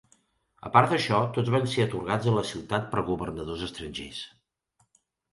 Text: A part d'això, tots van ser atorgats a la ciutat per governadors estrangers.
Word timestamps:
A 0.67 0.69
part 0.75 0.93
d'això, 0.93 1.17
tots 1.33 1.51
van 1.55 1.67
ser 1.73 1.83
atorgats 1.83 2.29
a 2.31 2.33
la 2.37 2.43
ciutat 2.51 2.87
per 2.93 3.03
governadors 3.11 3.61
estrangers. 3.69 4.23